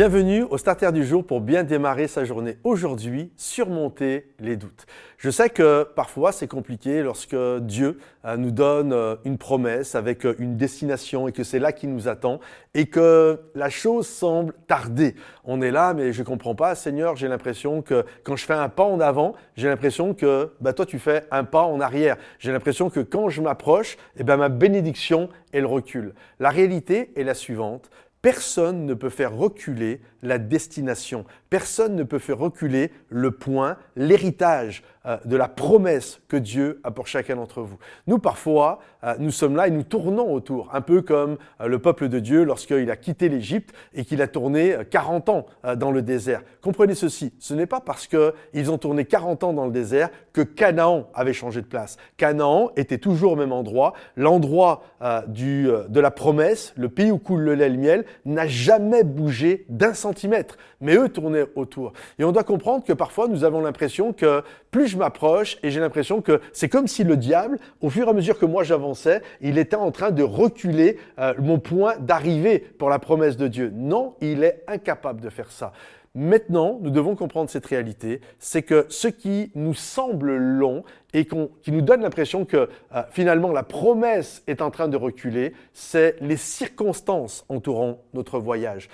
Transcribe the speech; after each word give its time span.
Bienvenue 0.00 0.44
au 0.44 0.56
Starter 0.56 0.92
du 0.92 1.04
jour 1.04 1.26
pour 1.26 1.42
bien 1.42 1.62
démarrer 1.62 2.08
sa 2.08 2.24
journée. 2.24 2.56
Aujourd'hui, 2.64 3.30
surmonter 3.36 4.32
les 4.38 4.56
doutes. 4.56 4.86
Je 5.18 5.28
sais 5.28 5.50
que 5.50 5.86
parfois 5.94 6.32
c'est 6.32 6.46
compliqué 6.48 7.02
lorsque 7.02 7.36
Dieu 7.60 7.98
euh, 8.24 8.38
nous 8.38 8.50
donne 8.50 8.94
euh, 8.94 9.16
une 9.26 9.36
promesse 9.36 9.94
avec 9.94 10.24
euh, 10.24 10.34
une 10.38 10.56
destination 10.56 11.28
et 11.28 11.32
que 11.32 11.44
c'est 11.44 11.58
là 11.58 11.72
qu'il 11.72 11.92
nous 11.92 12.08
attend 12.08 12.40
et 12.72 12.86
que 12.86 13.40
la 13.54 13.68
chose 13.68 14.08
semble 14.08 14.54
tarder. 14.66 15.16
On 15.44 15.60
est 15.60 15.70
là, 15.70 15.92
mais 15.92 16.14
je 16.14 16.22
comprends 16.22 16.54
pas, 16.54 16.74
Seigneur, 16.74 17.16
j'ai 17.16 17.28
l'impression 17.28 17.82
que 17.82 18.06
quand 18.24 18.36
je 18.36 18.46
fais 18.46 18.54
un 18.54 18.70
pas 18.70 18.84
en 18.84 19.00
avant, 19.00 19.34
j'ai 19.54 19.68
l'impression 19.68 20.14
que 20.14 20.50
bah, 20.62 20.72
toi 20.72 20.86
tu 20.86 20.98
fais 20.98 21.26
un 21.30 21.44
pas 21.44 21.64
en 21.64 21.78
arrière. 21.78 22.16
J'ai 22.38 22.52
l'impression 22.52 22.88
que 22.88 23.00
quand 23.00 23.28
je 23.28 23.42
m'approche, 23.42 23.98
eh 24.16 24.24
ben, 24.24 24.38
ma 24.38 24.48
bénédiction, 24.48 25.28
elle 25.52 25.66
recule. 25.66 26.14
La 26.38 26.48
réalité 26.48 27.12
est 27.16 27.24
la 27.24 27.34
suivante. 27.34 27.90
Personne 28.22 28.84
ne 28.84 28.94
peut 28.94 29.08
faire 29.08 29.34
reculer 29.34 30.00
la 30.22 30.38
destination. 30.38 31.24
Personne 31.48 31.96
ne 31.96 32.02
peut 32.02 32.18
faire 32.18 32.38
reculer 32.38 32.92
le 33.08 33.30
point, 33.30 33.78
l'héritage 33.96 34.82
euh, 35.06 35.16
de 35.24 35.34
la 35.34 35.48
promesse 35.48 36.20
que 36.28 36.36
Dieu 36.36 36.78
a 36.84 36.90
pour 36.90 37.06
chacun 37.06 37.36
d'entre 37.36 37.62
vous. 37.62 37.78
Nous, 38.06 38.18
parfois, 38.18 38.80
euh, 39.02 39.14
nous 39.18 39.30
sommes 39.30 39.56
là 39.56 39.66
et 39.66 39.70
nous 39.70 39.82
tournons 39.82 40.30
autour, 40.30 40.68
un 40.74 40.82
peu 40.82 41.00
comme 41.00 41.38
euh, 41.62 41.68
le 41.68 41.78
peuple 41.78 42.08
de 42.08 42.18
Dieu 42.18 42.44
lorsqu'il 42.44 42.90
a 42.90 42.96
quitté 42.96 43.30
l'Égypte 43.30 43.74
et 43.94 44.04
qu'il 44.04 44.20
a 44.20 44.28
tourné 44.28 44.76
40 44.90 45.30
ans 45.30 45.46
dans 45.78 45.90
le 45.90 46.02
désert. 46.02 46.42
Comprenez 46.60 46.94
ceci, 46.94 47.32
ce 47.38 47.54
n'est 47.54 47.64
pas 47.64 47.80
parce 47.80 48.06
qu'ils 48.06 48.70
ont 48.70 48.76
tourné 48.76 49.06
40 49.06 49.42
ans 49.42 49.52
dans 49.54 49.64
le 49.64 49.72
désert 49.72 50.10
que 50.34 50.42
Canaan 50.42 51.08
avait 51.14 51.32
changé 51.32 51.62
de 51.62 51.66
place. 51.66 51.96
Canaan 52.18 52.70
était 52.76 52.98
toujours 52.98 53.32
au 53.32 53.36
même 53.36 53.52
endroit, 53.52 53.94
l'endroit 54.16 54.82
de 55.00 56.00
la 56.00 56.10
promesse, 56.10 56.74
le 56.76 56.90
pays 56.90 57.10
où 57.10 57.18
coule 57.18 57.40
le 57.40 57.54
lait 57.54 57.66
et 57.66 57.70
le 57.70 57.78
miel, 57.78 58.04
n'a 58.26 58.46
jamais 58.46 59.02
bougé 59.02 59.64
d'un 59.70 59.94
centimètre, 59.94 60.58
mais 60.82 60.94
eux 60.96 61.08
tournaient 61.08 61.46
autour. 61.56 61.94
Et 62.18 62.24
on 62.24 62.32
doit 62.32 62.44
comprendre 62.44 62.84
que 62.84 62.92
parfois 62.92 63.28
nous 63.28 63.44
avons 63.44 63.62
l'impression 63.62 64.12
que 64.12 64.42
plus 64.70 64.89
je 64.90 64.98
m'approche, 64.98 65.58
et 65.62 65.70
j'ai 65.70 65.80
l'impression 65.80 66.20
que 66.20 66.40
c'est 66.52 66.68
comme 66.68 66.86
si 66.86 67.04
le 67.04 67.16
diable, 67.16 67.58
au 67.80 67.88
fur 67.90 68.06
et 68.06 68.10
à 68.10 68.12
mesure 68.12 68.38
que 68.38 68.46
moi 68.46 68.64
j'avançais, 68.64 69.22
il 69.40 69.58
était 69.58 69.76
en 69.76 69.90
train 69.90 70.10
de 70.10 70.22
reculer 70.22 70.98
euh, 71.18 71.32
mon 71.38 71.58
point 71.58 71.94
d'arrivée 71.98 72.58
pour 72.58 72.90
la 72.90 72.98
promesse 72.98 73.36
de 73.36 73.48
Dieu. 73.48 73.72
Non, 73.74 74.14
il 74.20 74.44
est 74.44 74.62
incapable 74.66 75.20
de 75.20 75.30
faire 75.30 75.50
ça. 75.50 75.72
Maintenant, 76.16 76.80
nous 76.82 76.90
devons 76.90 77.14
comprendre 77.14 77.48
cette 77.48 77.66
réalité, 77.66 78.20
c'est 78.40 78.62
que 78.62 78.84
ce 78.88 79.06
qui 79.06 79.52
nous 79.54 79.74
semble 79.74 80.34
long 80.34 80.82
et 81.14 81.24
qui 81.24 81.70
nous 81.70 81.82
donne 81.82 82.02
l'impression 82.02 82.44
que 82.44 82.68
euh, 82.94 83.02
finalement 83.10 83.52
la 83.52 83.62
promesse 83.62 84.42
est 84.48 84.60
en 84.60 84.72
train 84.72 84.88
de 84.88 84.96
reculer, 84.96 85.52
c'est 85.72 86.16
les 86.20 86.36
circonstances 86.36 87.44
entourant 87.48 88.02
notre 88.12 88.40
voyage 88.40 88.88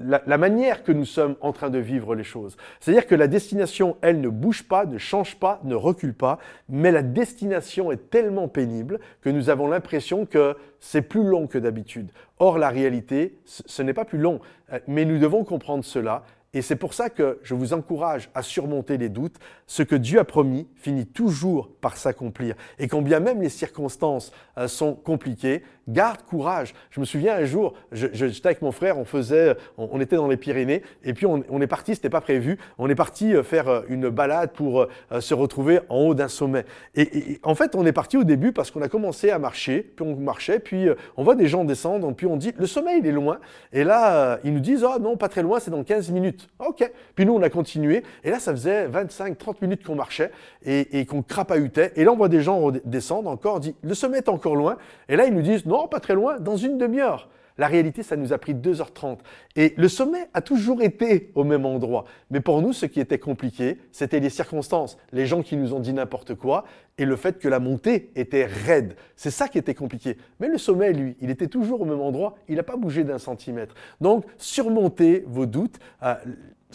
la, 0.00 0.38
manière 0.38 0.82
que 0.82 0.92
nous 0.92 1.04
sommes 1.04 1.36
en 1.40 1.52
train 1.52 1.70
de 1.70 1.78
vivre 1.78 2.14
les 2.14 2.24
choses. 2.24 2.56
C'est-à-dire 2.80 3.06
que 3.06 3.14
la 3.14 3.28
destination, 3.28 3.96
elle, 4.00 4.20
ne 4.20 4.28
bouge 4.28 4.64
pas, 4.64 4.86
ne 4.86 4.98
change 4.98 5.36
pas, 5.36 5.60
ne 5.64 5.74
recule 5.74 6.14
pas, 6.14 6.38
mais 6.68 6.90
la 6.90 7.02
destination 7.02 7.92
est 7.92 8.10
tellement 8.10 8.48
pénible 8.48 9.00
que 9.20 9.30
nous 9.30 9.50
avons 9.50 9.68
l'impression 9.68 10.26
que 10.26 10.56
c'est 10.80 11.02
plus 11.02 11.24
long 11.24 11.46
que 11.46 11.58
d'habitude. 11.58 12.10
Or, 12.38 12.58
la 12.58 12.70
réalité, 12.70 13.38
ce 13.44 13.82
n'est 13.82 13.94
pas 13.94 14.04
plus 14.04 14.18
long, 14.18 14.40
euh, 14.72 14.80
mais 14.86 15.04
nous 15.04 15.18
devons 15.18 15.44
comprendre 15.44 15.84
cela 15.84 16.24
et 16.56 16.62
c'est 16.62 16.76
pour 16.76 16.94
ça 16.94 17.10
que 17.10 17.38
je 17.42 17.52
vous 17.52 17.74
encourage 17.74 18.30
à 18.34 18.40
surmonter 18.40 18.96
les 18.96 19.10
doutes. 19.10 19.36
Ce 19.66 19.82
que 19.82 19.94
Dieu 19.94 20.18
a 20.18 20.24
promis 20.24 20.66
finit 20.76 21.04
toujours 21.04 21.68
par 21.82 21.98
s'accomplir. 21.98 22.54
Et 22.78 22.88
quand 22.88 23.02
bien 23.02 23.20
même 23.20 23.42
les 23.42 23.50
circonstances 23.50 24.32
euh, 24.56 24.66
sont 24.66 24.94
compliquées, 24.94 25.62
garde 25.86 26.22
courage. 26.22 26.72
Je 26.88 26.98
me 26.98 27.04
souviens 27.04 27.36
un 27.36 27.44
jour, 27.44 27.74
j'étais 27.92 28.46
avec 28.46 28.62
mon 28.62 28.72
frère, 28.72 28.96
on 28.96 29.04
faisait, 29.04 29.54
on, 29.76 30.00
était 30.00 30.16
dans 30.16 30.28
les 30.28 30.38
Pyrénées, 30.38 30.82
et 31.04 31.12
puis 31.12 31.26
on, 31.26 31.60
est 31.60 31.66
parti, 31.66 31.94
c'était 31.94 32.08
pas 32.08 32.22
prévu, 32.22 32.58
on 32.78 32.88
est 32.88 32.94
parti 32.94 33.34
euh, 33.34 33.42
faire 33.42 33.68
euh, 33.68 33.82
une 33.88 34.08
balade 34.08 34.52
pour 34.52 34.86
se 35.20 35.34
retrouver 35.34 35.80
en 35.90 35.98
haut 35.98 36.14
d'un 36.14 36.28
sommet. 36.28 36.64
Et, 36.94 37.38
en 37.42 37.54
fait, 37.54 37.74
on 37.74 37.84
est 37.84 37.92
parti 37.92 38.16
au 38.16 38.24
début 38.24 38.52
parce 38.52 38.70
qu'on 38.70 38.80
a 38.80 38.88
commencé 38.88 39.30
à 39.30 39.38
marcher, 39.38 39.82
puis 39.82 40.06
on 40.06 40.16
marchait, 40.16 40.58
puis 40.58 40.88
on 41.18 41.22
voit 41.22 41.34
des 41.34 41.48
gens 41.48 41.64
descendre, 41.64 42.10
puis 42.14 42.26
on 42.26 42.38
dit, 42.38 42.54
le 42.56 42.66
sommet 42.66 42.98
il 42.98 43.06
est 43.06 43.12
loin. 43.12 43.40
Et 43.74 43.84
là, 43.84 44.38
ils 44.42 44.54
nous 44.54 44.60
disent, 44.60 44.84
oh 44.84 44.98
non, 44.98 45.18
pas 45.18 45.28
très 45.28 45.42
loin, 45.42 45.60
c'est 45.60 45.70
dans 45.70 45.84
15 45.84 46.10
minutes. 46.12 46.45
Ok. 46.58 46.90
Puis 47.14 47.26
nous, 47.26 47.34
on 47.34 47.42
a 47.42 47.50
continué. 47.50 48.02
Et 48.24 48.30
là, 48.30 48.38
ça 48.38 48.52
faisait 48.52 48.86
25, 48.86 49.36
30 49.36 49.62
minutes 49.62 49.84
qu'on 49.84 49.94
marchait 49.94 50.30
et, 50.64 51.04
qu'on 51.06 51.22
crapahutait. 51.22 51.92
Et 51.96 52.04
là, 52.04 52.12
on 52.12 52.16
voit 52.16 52.28
des 52.28 52.40
gens 52.40 52.70
descendre 52.84 53.30
encore. 53.30 53.60
Dit, 53.60 53.74
le 53.82 53.94
sommet 53.94 54.18
est 54.18 54.28
encore 54.28 54.56
loin. 54.56 54.76
Et 55.08 55.16
là, 55.16 55.26
ils 55.26 55.34
nous 55.34 55.42
disent, 55.42 55.66
non, 55.66 55.88
pas 55.88 56.00
très 56.00 56.14
loin, 56.14 56.38
dans 56.40 56.56
une 56.56 56.78
demi-heure. 56.78 57.28
La 57.58 57.68
réalité, 57.68 58.02
ça 58.02 58.16
nous 58.16 58.32
a 58.32 58.38
pris 58.38 58.54
2h30. 58.54 59.18
Et 59.56 59.74
le 59.76 59.88
sommet 59.88 60.28
a 60.34 60.42
toujours 60.42 60.82
été 60.82 61.30
au 61.34 61.44
même 61.44 61.64
endroit. 61.64 62.04
Mais 62.30 62.40
pour 62.40 62.60
nous, 62.60 62.72
ce 62.72 62.86
qui 62.86 63.00
était 63.00 63.18
compliqué, 63.18 63.78
c'était 63.92 64.20
les 64.20 64.30
circonstances, 64.30 64.98
les 65.12 65.26
gens 65.26 65.42
qui 65.42 65.56
nous 65.56 65.72
ont 65.72 65.80
dit 65.80 65.92
n'importe 65.92 66.34
quoi 66.34 66.64
et 66.98 67.04
le 67.04 67.16
fait 67.16 67.38
que 67.38 67.48
la 67.48 67.58
montée 67.58 68.10
était 68.14 68.46
raide. 68.46 68.96
C'est 69.16 69.30
ça 69.30 69.48
qui 69.48 69.58
était 69.58 69.74
compliqué. 69.74 70.16
Mais 70.40 70.48
le 70.48 70.58
sommet, 70.58 70.92
lui, 70.92 71.16
il 71.20 71.30
était 71.30 71.46
toujours 71.46 71.82
au 71.82 71.84
même 71.84 72.00
endroit. 72.00 72.36
Il 72.48 72.56
n'a 72.56 72.62
pas 72.62 72.76
bougé 72.76 73.04
d'un 73.04 73.18
centimètre. 73.18 73.74
Donc, 74.00 74.24
surmontez 74.38 75.24
vos 75.26 75.46
doutes. 75.46 75.78
Euh, 76.02 76.14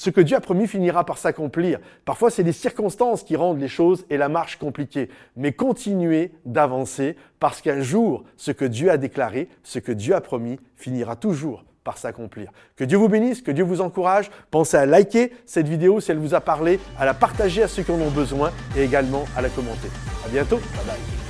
ce 0.02 0.10
que 0.10 0.20
Dieu 0.20 0.36
a 0.36 0.42
promis 0.42 0.66
finira 0.66 1.06
par 1.06 1.20
s'accomplir. 1.20 1.78
Parfois, 2.06 2.32
c'est 2.32 2.42
les 2.42 2.54
circonstances 2.54 3.22
qui 3.22 3.36
rendent 3.36 3.60
les 3.60 3.68
choses 3.68 4.04
et 4.10 4.18
la 4.18 4.30
marche 4.30 4.58
compliquée. 4.58 5.10
Mais 5.36 5.52
continuez 5.52 6.32
d'avancer 6.44 7.16
parce 7.40 7.62
qu'un 7.62 7.82
jour, 7.82 8.24
ce 8.36 8.50
que 8.50 8.66
Dieu 8.66 8.90
a 8.90 8.98
déclaré, 8.98 9.48
ce 9.62 9.78
que 9.78 9.92
Dieu 9.92 10.16
a 10.16 10.22
promis, 10.22 10.60
finira 10.76 11.16
toujours 11.16 11.66
par 11.84 12.00
s'accomplir. 12.00 12.50
Que 12.76 12.84
Dieu 12.84 12.98
vous 12.98 13.10
bénisse, 13.10 13.44
que 13.44 13.52
Dieu 13.52 13.64
vous 13.64 13.80
encourage. 13.80 14.32
Pensez 14.50 14.78
à 14.78 14.88
liker 14.88 15.34
cette 15.46 15.68
vidéo 15.68 16.00
si 16.00 16.10
elle 16.10 16.18
vous 16.18 16.34
a 16.34 16.42
parlé, 16.42 16.80
à 16.98 17.06
la 17.06 17.14
partager 17.14 17.62
à 17.62 17.68
ceux 17.68 17.84
qui 17.84 17.92
en 17.92 18.02
ont 18.02 18.10
besoin 18.10 18.52
et 18.76 18.82
également 18.82 19.26
à 19.38 19.44
la 19.44 19.50
commenter. 19.50 19.90
À 20.26 20.30
bientôt. 20.30 20.58
Bye 20.58 20.86
bye. 20.88 21.21